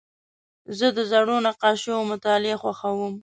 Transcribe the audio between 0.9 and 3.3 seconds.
د زړو نقاشیو مطالعه خوښوم.